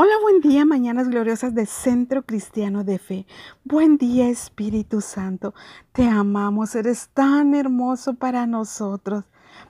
[0.00, 3.26] Hola, buen día, mañanas gloriosas de Centro Cristiano de Fe.
[3.64, 5.54] Buen día, Espíritu Santo.
[5.90, 9.24] Te amamos, eres tan hermoso para nosotros.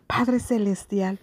[0.06, 1.18] Padre Celestial,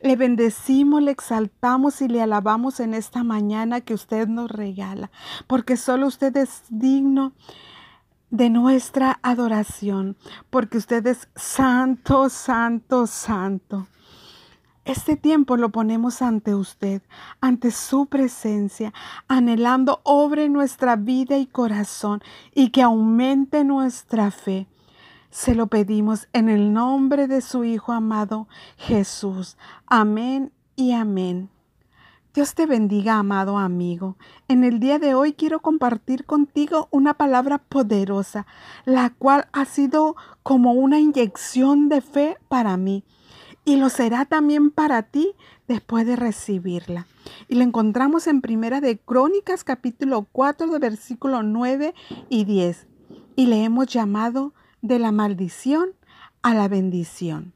[0.00, 5.10] le bendecimos, le exaltamos y le alabamos en esta mañana que usted nos regala,
[5.46, 7.34] porque solo usted es digno
[8.30, 10.16] de nuestra adoración,
[10.48, 13.86] porque usted es santo, santo, santo.
[14.86, 17.02] Este tiempo lo ponemos ante usted,
[17.40, 18.94] ante su presencia,
[19.26, 22.22] anhelando obre nuestra vida y corazón
[22.54, 24.68] y que aumente nuestra fe.
[25.28, 28.46] Se lo pedimos en el nombre de su Hijo amado
[28.76, 29.56] Jesús.
[29.88, 31.50] Amén y amén.
[32.32, 34.16] Dios te bendiga, amado amigo.
[34.46, 38.46] En el día de hoy quiero compartir contigo una palabra poderosa,
[38.84, 43.02] la cual ha sido como una inyección de fe para mí
[43.66, 45.34] y lo será también para ti
[45.66, 47.06] después de recibirla.
[47.48, 51.92] Y la encontramos en Primera de Crónicas capítulo 4 de versículo 9
[52.30, 52.86] y 10.
[53.34, 55.90] Y le hemos llamado de la maldición
[56.42, 57.54] a la bendición.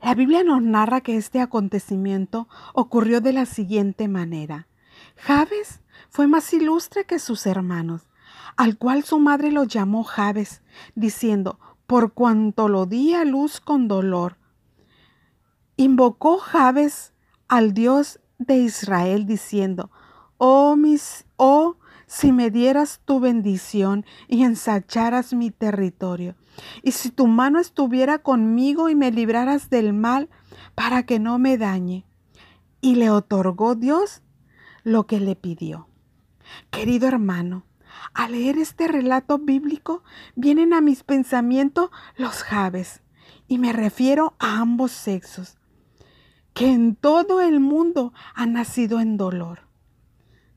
[0.00, 4.68] La Biblia nos narra que este acontecimiento ocurrió de la siguiente manera.
[5.16, 8.02] Jabes fue más ilustre que sus hermanos,
[8.56, 10.62] al cual su madre lo llamó Jabes,
[10.94, 14.36] diciendo, por cuanto lo di a luz con dolor,
[15.80, 17.14] invocó Jabes
[17.48, 19.90] al Dios de Israel diciendo,
[20.36, 26.36] oh, mis, oh, si me dieras tu bendición y ensacharas mi territorio,
[26.82, 30.28] y si tu mano estuviera conmigo y me libraras del mal
[30.74, 32.04] para que no me dañe.
[32.82, 34.22] Y le otorgó Dios
[34.84, 35.88] lo que le pidió.
[36.70, 37.64] Querido hermano,
[38.12, 40.02] al leer este relato bíblico
[40.36, 43.02] vienen a mis pensamientos los Jabes,
[43.48, 45.56] y me refiero a ambos sexos
[46.60, 49.60] que en todo el mundo ha nacido en dolor,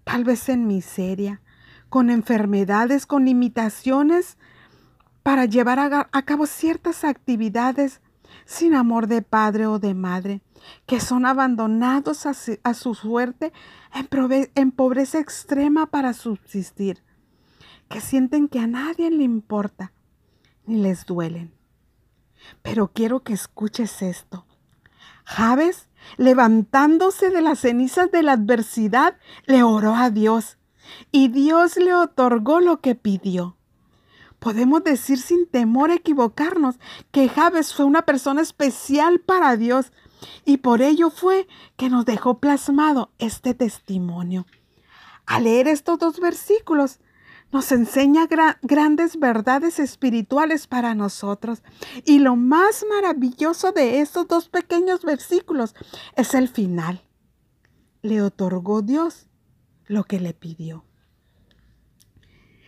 [0.03, 1.41] tal vez en miseria,
[1.87, 4.37] con enfermedades, con limitaciones
[5.23, 8.01] para llevar a, cabo ciertas actividades
[8.43, 10.41] sin amor de padre o de madre,
[10.85, 13.53] que son abandonados a, su suerte
[14.55, 17.01] en pobreza extrema para subsistir,
[17.87, 19.93] que sienten que a nadie le importa
[20.65, 21.53] ni les duelen.
[22.61, 24.45] Pero quiero que escuches esto.
[25.25, 30.57] Javes, levantándose de las cenizas de la adversidad, le oró a Dios
[31.11, 33.57] y Dios le otorgó lo que pidió.
[34.39, 36.75] Podemos decir sin temor a equivocarnos
[37.11, 39.93] que Javes fue una persona especial para Dios
[40.43, 41.47] y por ello fue
[41.77, 44.45] que nos dejó plasmado este testimonio.
[45.25, 46.99] Al leer estos dos versículos,
[47.53, 48.27] nos enseña
[48.63, 51.61] grandes verdades espirituales para nosotros.
[52.03, 55.75] Y lo más maravilloso de estos dos pequeños versículos
[56.15, 57.03] es el final.
[58.01, 59.27] Le otorgó Dios
[59.85, 60.83] lo que le pidió.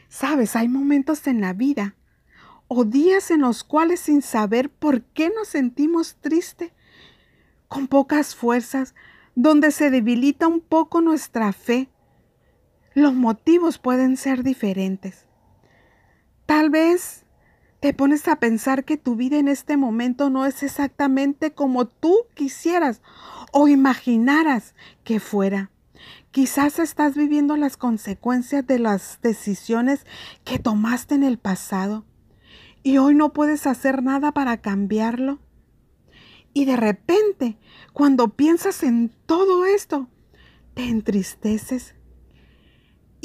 [0.07, 1.95] Sabes, hay momentos en la vida
[2.67, 6.71] o días en los cuales sin saber por qué nos sentimos tristes,
[7.67, 8.93] con pocas fuerzas,
[9.33, 11.89] donde se debilita un poco nuestra fe
[12.95, 15.25] los motivos pueden ser diferentes.
[16.45, 17.25] Tal vez
[17.81, 22.15] te pones a pensar que tu vida en este momento no es exactamente como tú
[22.33, 23.01] quisieras
[23.51, 24.73] o imaginaras
[25.03, 25.71] que fuera.
[26.31, 30.05] Quizás estás viviendo las consecuencias de las decisiones
[30.45, 32.05] que tomaste en el pasado
[32.81, 35.39] y hoy no puedes hacer nada para cambiarlo.
[36.53, 37.57] Y de repente,
[37.91, 40.07] cuando piensas en todo esto,
[40.75, 41.95] te entristeces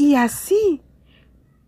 [0.00, 0.80] y así,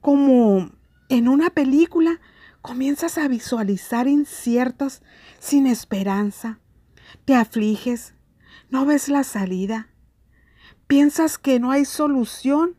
[0.00, 0.70] como
[1.10, 2.19] en una película,
[2.62, 5.03] comienzas a visualizar inciertos,
[5.38, 6.59] sin esperanza.
[7.26, 8.15] Te afliges,
[8.70, 9.91] no ves la salida.
[10.87, 12.78] Piensas que no hay solución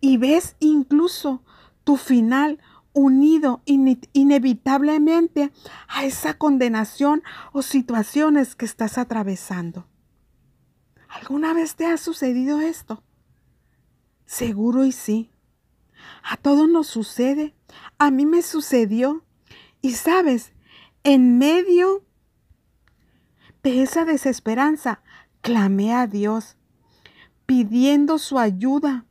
[0.00, 1.44] y ves incluso
[1.84, 2.58] tu final
[2.92, 5.52] unido inevitablemente
[5.86, 7.22] a esa condenación
[7.52, 9.86] o situaciones que estás atravesando.
[11.08, 13.05] ¿Alguna vez te ha sucedido esto?
[14.26, 15.30] Seguro y sí.
[16.22, 17.54] A todos nos sucede.
[17.98, 19.24] A mí me sucedió.
[19.80, 20.52] Y sabes,
[21.04, 22.04] en medio
[23.62, 25.00] de esa desesperanza,
[25.40, 26.56] clamé a Dios,
[27.46, 29.04] pidiendo su ayuda.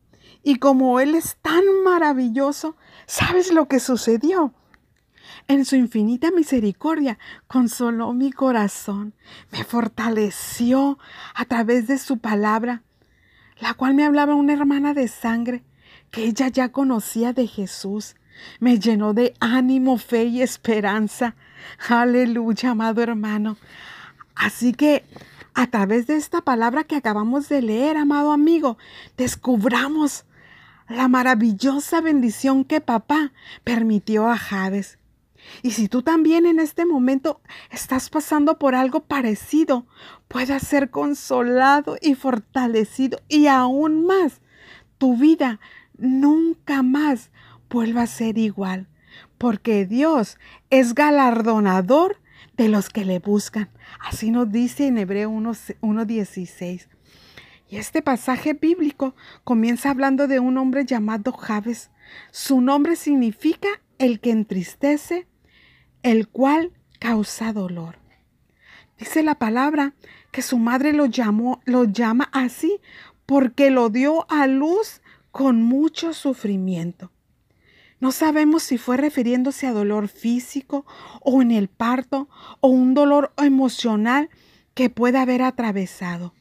[0.43, 2.75] Y como Él es tan maravilloso,
[3.07, 4.53] ¿sabes lo que sucedió?
[5.47, 9.13] En su infinita misericordia consoló mi corazón,
[9.51, 10.99] me fortaleció
[11.33, 12.83] a través de su palabra
[13.59, 15.63] la cual me hablaba una hermana de sangre
[16.11, 18.15] que ella ya conocía de Jesús.
[18.59, 21.35] Me llenó de ánimo, fe y esperanza.
[21.87, 23.57] Aleluya, amado hermano.
[24.35, 25.03] Así que
[25.53, 28.77] a través de esta palabra que acabamos de leer, amado amigo,
[29.17, 30.25] descubramos
[30.89, 33.31] la maravillosa bendición que papá
[33.63, 34.99] permitió a Javes.
[35.61, 39.85] Y si tú también en este momento estás pasando por algo parecido,
[40.27, 44.41] puedas ser consolado y fortalecido y aún más,
[44.97, 45.59] tu vida
[45.97, 47.31] nunca más
[47.69, 48.87] vuelva a ser igual,
[49.37, 50.37] porque Dios
[50.69, 52.17] es galardonador
[52.57, 53.69] de los que le buscan.
[53.99, 56.87] Así nos dice en Hebreo 1.16.
[57.67, 61.89] Y este pasaje bíblico comienza hablando de un hombre llamado Javes.
[62.31, 65.27] Su nombre significa el que entristece,
[66.05, 67.97] el cual causa dolor.
[68.99, 69.95] Dice la palabra
[70.29, 72.79] que su madre lo llamó, lo llama así
[73.25, 77.11] porque lo dio a luz con mucho sufrimiento.
[77.99, 80.85] No sabemos si fue refiriéndose a dolor físico
[81.21, 82.29] o en el parto
[82.59, 84.29] o un dolor emocional
[84.75, 86.35] que pueda haber atravesado.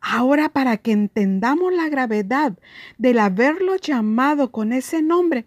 [0.00, 2.58] Ahora, para que entendamos la gravedad
[2.98, 5.46] del haberlo llamado con ese nombre,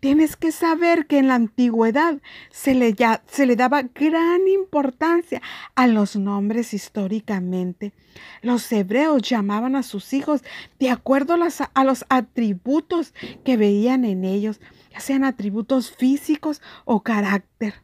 [0.00, 2.20] tienes que saber que en la antigüedad
[2.50, 2.94] se le,
[3.26, 5.42] se le, daba gran importancia
[5.74, 7.92] a los nombres históricamente.
[8.42, 10.42] Los hebreos llamaban a sus hijos
[10.78, 13.14] de acuerdo a, a los atributos
[13.44, 14.60] que veían en ellos,
[14.92, 17.74] ya sean atributos físicos o carácter.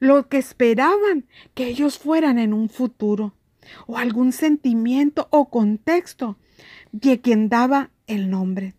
[0.00, 3.34] Lo que esperaban que ellos fueran en un futuro
[3.86, 6.36] o algún sentimiento o contexto
[6.92, 8.74] de quien daba el nombre.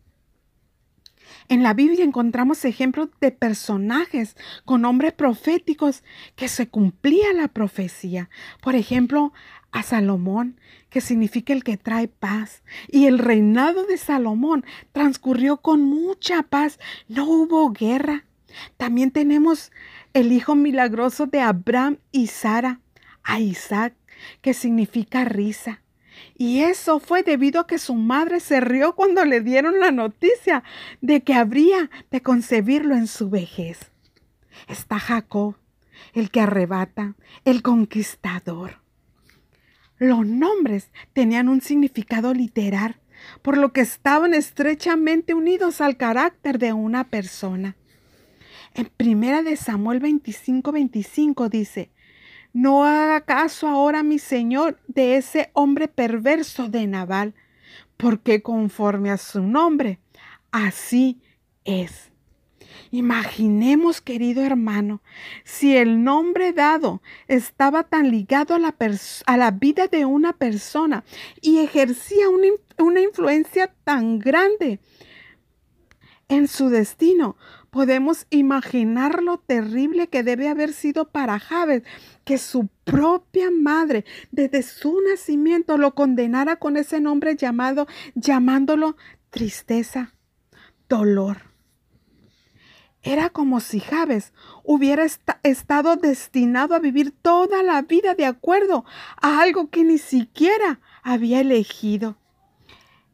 [1.50, 6.04] En la Biblia encontramos ejemplos de personajes con nombres proféticos
[6.36, 8.30] que se cumplía la profecía.
[8.62, 9.34] Por ejemplo,
[9.72, 10.60] a Salomón,
[10.92, 12.62] que significa el que trae paz.
[12.88, 16.80] Y el reinado de Salomón transcurrió con mucha paz.
[17.08, 18.26] No hubo guerra.
[18.78, 19.72] También tenemos
[20.14, 22.80] el hijo milagroso de Abraham y Sara,
[23.24, 23.96] a Isaac,
[24.42, 25.82] que significa risa.
[26.38, 30.64] Y eso fue debido a que su madre se rió cuando le dieron la noticia
[31.02, 33.92] de que habría de concebirlo en su vejez.
[34.68, 35.56] Está Jacob,
[36.14, 38.82] el que arrebata, el conquistador.
[39.98, 43.00] Los nombres tenían un significado literal,
[43.42, 47.76] por lo que estaban estrechamente unidos al carácter de una persona.
[48.74, 51.92] En primera de Samuel 25, 25 dice,
[52.54, 57.34] no haga caso ahora, mi señor, de ese hombre perverso de Nabal,
[57.98, 60.00] porque conforme a su nombre,
[60.52, 61.22] así
[61.66, 62.10] es.
[62.92, 65.02] Imaginemos, querido hermano,
[65.44, 68.76] si el nombre dado estaba tan ligado a la,
[69.26, 71.04] a la vida de una persona
[71.42, 72.48] y ejercía una,
[72.78, 74.80] una influencia tan grande
[76.30, 77.38] en su destino,
[77.70, 81.84] podemos imaginar lo terrible que debe haber sido para Javes
[82.24, 88.98] que su propia madre desde su nacimiento lo condenara con ese nombre llamado, llamándolo
[89.30, 90.14] tristeza,
[90.88, 91.50] dolor.
[93.02, 94.34] Era como si Javes
[94.64, 95.06] hubiera
[95.44, 98.84] estado destinado a vivir toda la vida de acuerdo
[99.22, 102.18] a algo que ni siquiera había elegido.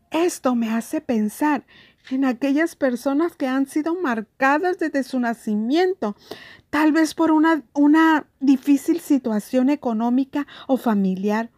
[0.10, 1.66] Esto me hace pensar
[2.10, 6.16] en aquellas personas que han sido marcadas desde su nacimiento,
[6.70, 11.50] tal vez por una, una difícil situación económica o familiar,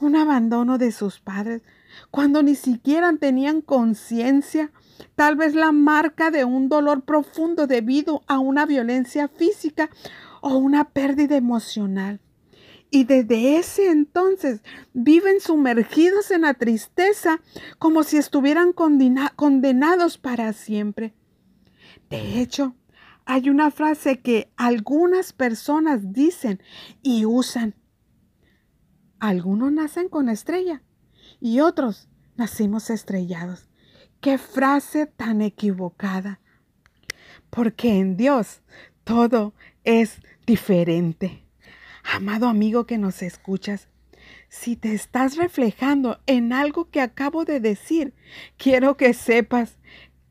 [0.00, 1.62] un abandono de sus padres,
[2.10, 4.70] cuando ni siquiera tenían conciencia,
[5.14, 9.90] tal vez la marca de un dolor profundo debido a una violencia física
[10.40, 12.20] o una pérdida emocional
[12.90, 14.62] y desde ese entonces
[14.92, 17.40] viven sumergidos en la tristeza
[17.78, 21.14] como si estuvieran condenados para siempre.
[22.10, 22.76] De hecho,
[23.24, 26.62] hay una frase que algunas personas dicen
[27.02, 27.74] y usan.
[29.18, 30.82] Algunos nacen con estrella
[31.40, 33.68] y otros nacimos estrellados.
[34.20, 36.40] Qué frase tan equivocada.
[37.50, 38.62] Porque en Dios
[39.04, 41.43] todo es diferente.
[42.12, 43.88] Amado amigo que nos escuchas,
[44.48, 48.14] si te estás reflejando en algo que acabo de decir,
[48.56, 49.78] quiero que sepas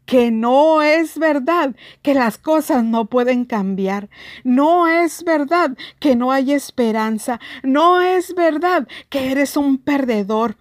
[0.05, 4.09] que no es verdad que las cosas no pueden cambiar.
[4.43, 7.39] No es verdad que no hay esperanza.
[7.63, 10.57] No es verdad que eres un perdedor.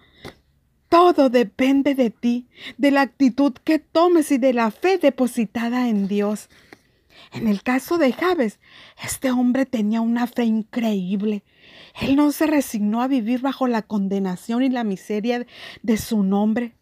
[0.89, 6.07] Todo depende de ti, de la actitud que tomes y de la fe depositada en
[6.07, 6.49] Dios.
[7.31, 8.59] En el caso de Javes,
[9.03, 11.43] este hombre tenía una fe increíble.
[11.99, 15.45] Él no se resignó a vivir bajo la condenación y la miseria
[15.81, 16.75] de su nombre.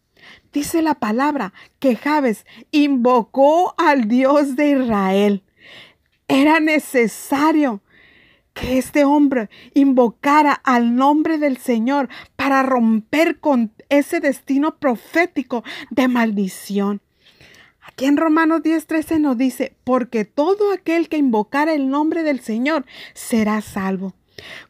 [0.53, 5.43] Dice la palabra que Javes invocó al Dios de Israel.
[6.27, 7.81] Era necesario
[8.53, 16.07] que este hombre invocara al nombre del Señor para romper con ese destino profético de
[16.07, 17.01] maldición.
[18.01, 22.83] Aquí en Romanos 10:13 nos dice, porque todo aquel que invocara el nombre del Señor
[23.13, 24.15] será salvo.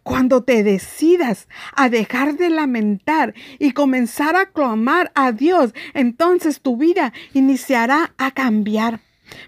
[0.03, 6.75] Cuando te decidas a dejar de lamentar y comenzar a clamar a Dios, entonces tu
[6.75, 8.99] vida iniciará a cambiar.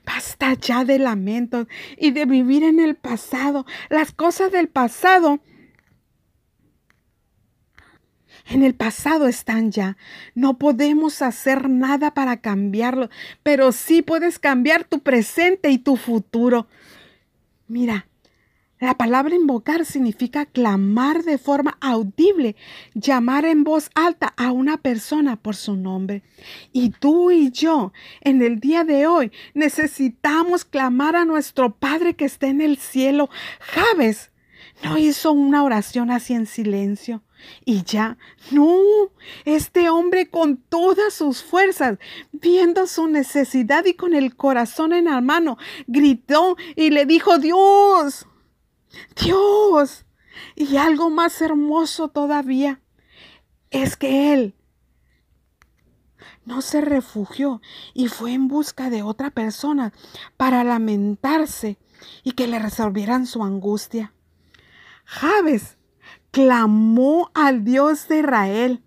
[0.05, 3.65] Basta ya de lamentos y de vivir en el pasado.
[3.89, 5.41] Las cosas del pasado
[8.47, 9.97] en el pasado están ya.
[10.35, 13.09] No podemos hacer nada para cambiarlo,
[13.41, 16.67] pero sí puedes cambiar tu presente y tu futuro.
[17.67, 18.07] Mira,
[18.83, 22.57] la palabra invocar significa clamar de forma audible,
[22.93, 26.21] llamar en voz alta a una persona por su nombre.
[26.73, 32.25] Y tú y yo, en el día de hoy, necesitamos clamar a nuestro Padre que
[32.25, 33.29] está en el cielo.
[33.61, 34.31] Javes
[34.83, 37.23] no hizo una oración así en silencio.
[37.65, 38.17] Y ya,
[38.51, 38.77] no,
[39.45, 41.97] este hombre con todas sus fuerzas,
[42.31, 45.57] viendo su necesidad y con el corazón en la mano,
[45.87, 48.27] gritó y le dijo, Dios,
[49.23, 50.05] Dios.
[50.55, 52.81] Y algo más hermoso todavía
[53.69, 54.55] es que él
[56.45, 57.61] no se refugió
[57.93, 59.93] y fue en busca de otra persona
[60.37, 61.77] para lamentarse
[62.23, 64.13] y que le resolvieran su angustia.
[65.05, 65.77] Javes
[66.33, 68.81] clamó al Dios de Israel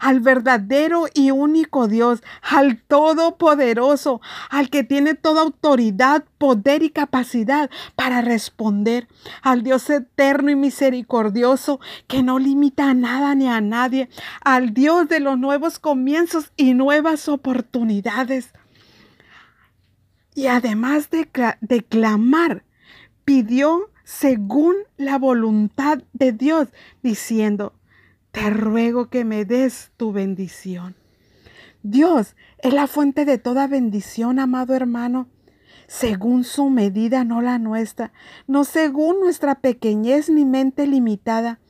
[0.00, 7.70] al verdadero y único Dios, al Todopoderoso, al que tiene toda autoridad, poder y capacidad
[7.96, 9.08] para responder,
[9.42, 14.08] al Dios eterno y misericordioso, que no limita a nada ni a nadie,
[14.42, 18.52] al Dios de los nuevos comienzos y nuevas oportunidades.
[20.34, 21.28] Y además de,
[21.60, 22.64] de clamar,
[23.26, 26.68] pidió según la voluntad de Dios,
[27.00, 27.74] diciendo,
[28.32, 30.96] te ruego que me des tu bendición.
[31.84, 35.28] Dios es la fuente de toda bendición, amado hermano,
[35.86, 38.12] según su medida, no la nuestra,
[38.48, 41.60] no según nuestra pequeñez ni mente limitada,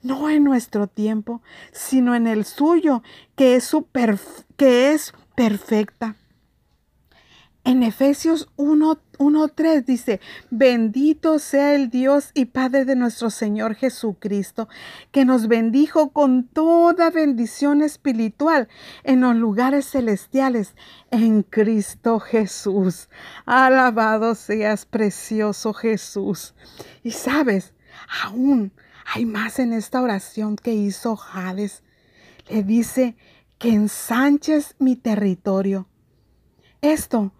[0.00, 3.02] no en nuestro tiempo, sino en el suyo,
[3.34, 3.76] que es,
[4.56, 6.14] que es perfecta.
[7.68, 14.70] En Efesios 1.3 dice, bendito sea el Dios y Padre de nuestro Señor Jesucristo,
[15.12, 18.68] que nos bendijo con toda bendición espiritual
[19.04, 20.76] en los lugares celestiales
[21.10, 23.10] en Cristo Jesús.
[23.44, 26.54] Alabado seas, precioso Jesús.
[27.02, 27.74] Y sabes,
[28.24, 28.72] aún
[29.04, 31.82] hay más en esta oración que hizo Jades.
[32.48, 33.14] Le dice
[33.58, 35.86] que ensanches mi territorio.
[36.80, 37.32] Esto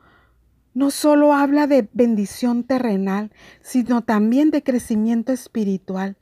[0.79, 3.33] no solo habla de bendición terrenal,
[3.63, 6.17] sino también de crecimiento espiritual.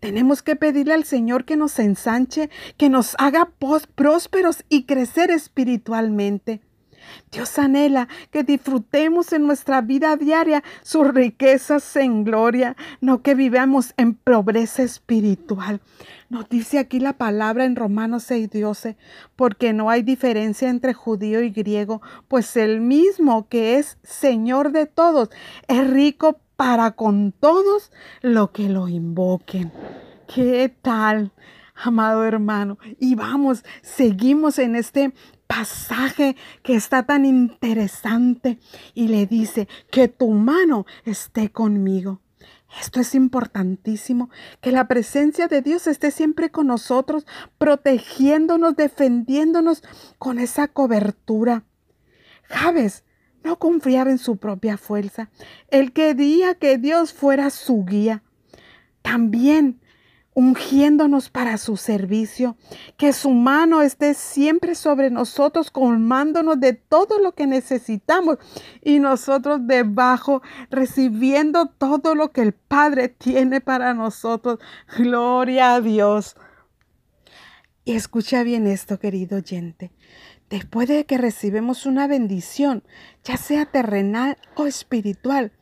[0.00, 3.52] Tenemos que pedirle al Señor que nos ensanche, que nos haga
[3.94, 6.60] prósperos y crecer espiritualmente.
[7.30, 13.94] Dios anhela que disfrutemos en nuestra vida diaria sus riquezas en gloria, no que vivamos
[13.96, 15.80] en pobreza espiritual.
[16.28, 18.96] Nos dice aquí la palabra en Romanos 6:12,
[19.36, 24.86] porque no hay diferencia entre judío y griego, pues el mismo que es Señor de
[24.86, 25.30] todos
[25.68, 27.90] es rico para con todos
[28.22, 29.72] lo que lo invoquen.
[30.26, 31.32] ¿Qué tal?
[31.82, 32.78] amado hermano.
[32.98, 35.12] Y vamos, seguimos en este
[35.50, 38.60] pasaje que está tan interesante
[38.94, 42.20] y le dice que tu mano esté conmigo.
[42.80, 44.30] Esto es importantísimo,
[44.60, 47.26] que la presencia de Dios esté siempre con nosotros,
[47.58, 49.82] protegiéndonos, defendiéndonos
[50.18, 51.64] con esa cobertura.
[52.44, 53.02] Javes
[53.42, 55.30] no confiaba en su propia fuerza.
[55.68, 58.22] Él quería que Dios fuera su guía.
[59.02, 59.80] También
[60.40, 62.56] ungiéndonos para su servicio,
[62.96, 68.38] que su mano esté siempre sobre nosotros, colmándonos de todo lo que necesitamos
[68.82, 74.58] y nosotros debajo recibiendo todo lo que el Padre tiene para nosotros.
[74.96, 76.36] Gloria a Dios.
[77.84, 79.92] Y escucha bien esto, querido oyente.
[80.48, 82.82] Después de que recibimos una bendición,
[83.24, 85.52] ya sea terrenal o espiritual,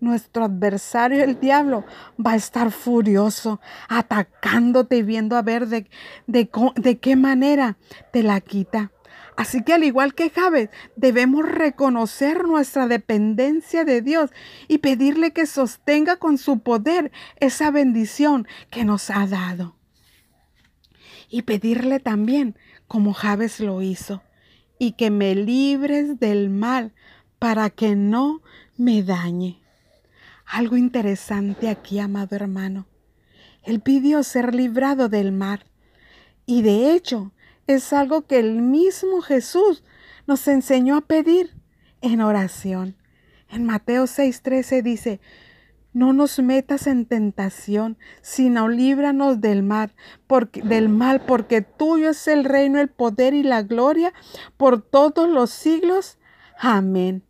[0.00, 1.84] nuestro adversario, el diablo,
[2.24, 5.88] va a estar furioso, atacándote y viendo a ver de,
[6.26, 7.76] de, qué manera
[8.12, 8.92] te la quita.
[9.36, 14.30] Así que al igual que Javes, debemos reconocer nuestra dependencia de Dios
[14.66, 19.76] y pedirle que sostenga con su poder esa bendición que nos ha dado.
[21.28, 24.22] Y pedirle también, como Javes lo hizo,
[24.78, 26.94] y que me libres del mal
[27.38, 28.42] para que no
[28.76, 29.65] me dañe.
[30.46, 32.86] Algo interesante aquí, amado hermano.
[33.62, 35.66] Él pidió ser librado del mar.
[36.46, 37.32] Y de hecho,
[37.66, 39.82] es algo que el mismo Jesús
[40.26, 41.54] nos enseñó a pedir
[42.00, 42.96] en oración.
[43.48, 45.20] En Mateo 6:13 dice,
[45.92, 49.66] no nos metas en tentación, sino líbranos del
[50.62, 54.12] del mal, porque tuyo es el reino, el poder y la gloria
[54.58, 56.18] por todos los siglos.
[56.58, 57.22] Amén.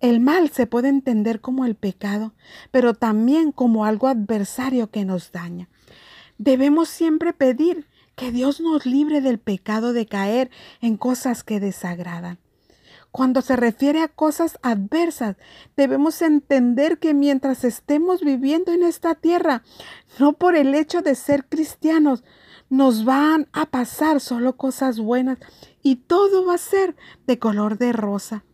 [0.00, 2.32] El mal se puede entender como el pecado,
[2.70, 5.68] pero también como algo adversario que nos daña.
[6.38, 10.50] Debemos siempre pedir que Dios nos libre del pecado de caer
[10.80, 12.38] en cosas que desagradan.
[13.10, 15.36] Cuando se refiere a cosas adversas,
[15.76, 19.62] debemos entender que mientras estemos viviendo en esta tierra,
[20.18, 22.22] no por el hecho de ser cristianos,
[22.68, 25.38] nos van a pasar solo cosas buenas
[25.82, 26.94] y todo va a ser
[27.26, 28.44] de color de rosa.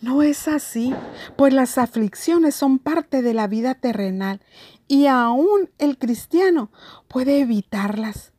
[0.00, 0.94] No es así,
[1.36, 4.40] pues las aflicciones son parte de la vida terrenal
[4.86, 6.70] y aún el cristiano
[7.08, 8.32] puede evitarlas.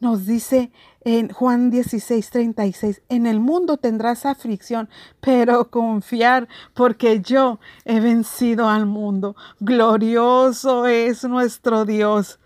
[0.00, 4.88] Nos dice en Juan 16, 36, en el mundo tendrás aflicción,
[5.20, 9.36] pero confiar porque yo he vencido al mundo.
[9.60, 12.40] Glorioso es nuestro Dios.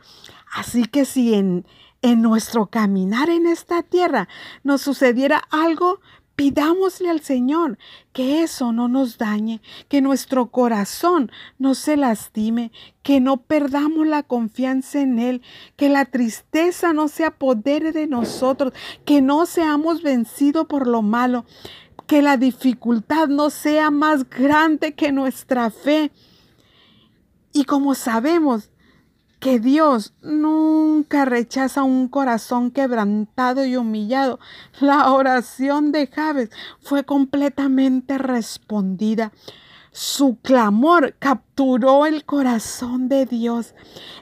[0.55, 1.67] Así que si en,
[2.03, 4.29] en nuestro caminar en esta tierra
[4.63, 6.01] nos sucediera algo
[6.37, 7.79] Pidámosle al Señor
[8.13, 12.73] que eso no nos dañe, que nuestro corazón no se lastime,
[13.05, 15.43] que no perdamos la confianza en Él,
[15.77, 18.73] que la tristeza no se apodere de nosotros,
[19.05, 21.45] que no seamos vencidos por lo malo,
[22.09, 26.11] que la dificultad no sea más grande que nuestra fe.
[27.53, 28.71] Y como sabemos
[29.45, 34.41] que Dios nunca rechaza un corazón quebrantado y humillado.
[34.81, 36.49] La oración de Javes
[36.81, 39.33] fue completamente respondida.
[39.93, 43.75] Su clamor capturó el corazón de Dios.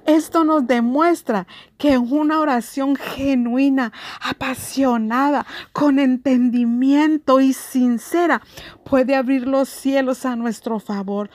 [0.07, 1.47] Esto nos demuestra
[1.79, 8.43] que una oración genuina, apasionada, con entendimiento y sincera
[8.85, 11.31] puede abrir los cielos a nuestro favor.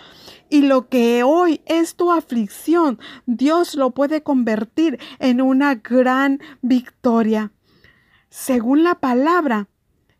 [0.50, 7.52] Y lo que hoy es tu aflicción, Dios lo puede convertir en una gran victoria.
[8.30, 9.68] Según la palabra,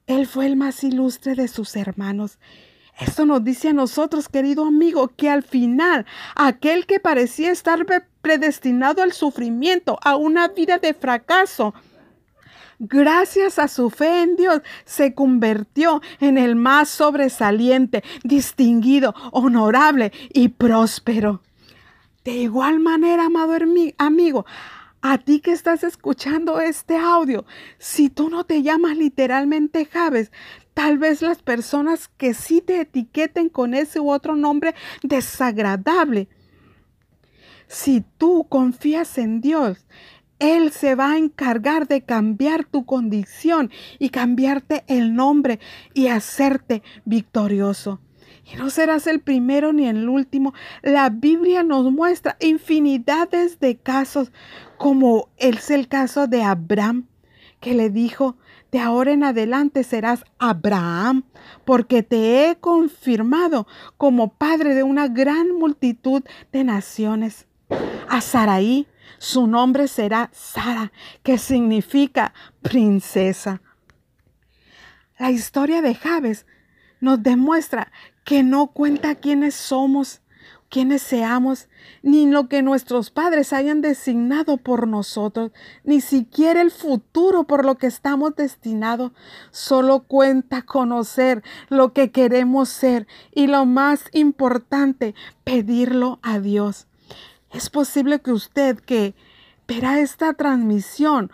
[0.06, 2.40] Él fue el más ilustre de sus hermanos.
[3.00, 7.86] Esto nos dice a nosotros, querido amigo, que al final aquel que parecía estar
[8.22, 11.76] predestinado al sufrimiento, a una vida de fracaso,
[12.80, 20.50] gracias a su fe en Dios, se convirtió en el más sobresaliente, distinguido, honorable y
[20.50, 21.42] próspero.
[22.24, 23.54] De igual manera, amado
[23.98, 24.46] amigo,
[25.02, 27.46] a ti que estás escuchando este audio,
[27.78, 30.32] si tú no te llamas literalmente Javes,
[30.74, 36.28] tal vez las personas que sí te etiqueten con ese u otro nombre desagradable.
[37.68, 39.86] Si tú confías en Dios,
[40.40, 45.60] él se va a encargar de cambiar tu condición y cambiarte el nombre
[45.94, 48.00] y hacerte victorioso.
[48.52, 50.54] Y no serás el primero ni el último.
[50.82, 54.32] La Biblia nos muestra infinidades de casos,
[54.78, 57.08] como es el caso de Abraham,
[57.60, 58.38] que le dijo,
[58.72, 61.24] de ahora en adelante serás Abraham,
[61.66, 67.48] porque te he confirmado como padre de una gran multitud de naciones.
[68.08, 68.88] A Saraí,
[69.18, 70.92] su nombre será Sara,
[71.24, 73.62] que significa princesa.
[75.18, 76.46] La historia de Javes
[77.00, 77.92] nos demuestra
[78.24, 80.22] que no cuenta quiénes somos,
[80.70, 81.70] quiénes seamos,
[82.04, 85.52] ni lo que nuestros padres hayan designado por nosotros,
[85.84, 89.12] ni siquiera el futuro por lo que estamos destinados.
[89.52, 96.88] Solo cuenta conocer lo que queremos ser y lo más importante, pedirlo a Dios.
[97.52, 99.16] Es posible que usted que
[99.68, 101.32] verá esta transmisión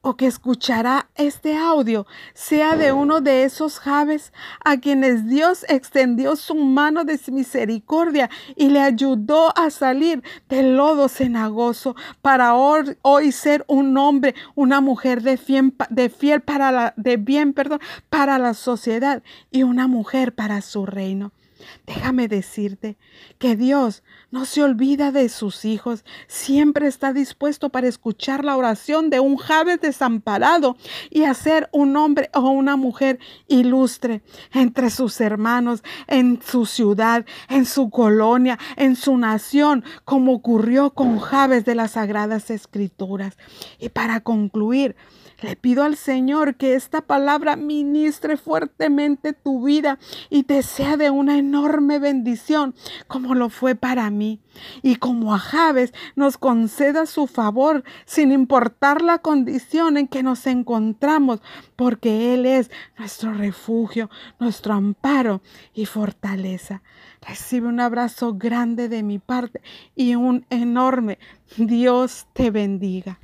[0.00, 4.32] o que escuchará este audio sea de uno de esos Javes
[4.64, 11.08] a quienes Dios extendió su mano de misericordia y le ayudó a salir del lodo
[11.08, 17.16] cenagoso para hoy, ser un hombre, una mujer de fiel, de fiel para la, de
[17.16, 21.32] bien, perdón, para la sociedad y una mujer para su reino.
[21.86, 22.96] Déjame decirte
[23.38, 29.10] que Dios no se olvida de sus hijos, siempre está dispuesto para escuchar la oración
[29.10, 30.76] de un Javes desamparado
[31.10, 37.24] y a ser un hombre o una mujer ilustre entre sus hermanos, en su ciudad,
[37.48, 43.36] en su colonia, en su nación, como ocurrió con Javes de las Sagradas Escrituras.
[43.78, 44.96] Y para concluir,
[45.40, 49.98] le pido al Señor que esta palabra ministre fuertemente tu vida
[50.30, 52.74] y te sea de una enorme bendición,
[53.06, 54.40] como lo fue para mí.
[54.82, 60.46] Y como a Javes nos conceda su favor, sin importar la condición en que nos
[60.46, 61.40] encontramos,
[61.74, 65.40] porque Él es nuestro refugio, nuestro amparo
[65.74, 66.82] y fortaleza.
[67.26, 69.60] Recibe un abrazo grande de mi parte
[69.96, 71.18] y un enorme
[71.56, 73.18] Dios te bendiga.